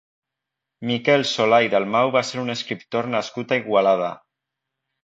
Miquel 0.91 1.25
Solà 1.33 1.59
i 1.67 1.71
Dalmau 1.75 2.15
va 2.17 2.25
ser 2.31 2.43
un 2.45 2.55
escriptor 2.57 3.13
nascut 3.17 3.57
a 3.59 3.63
Igualada. 3.65 4.15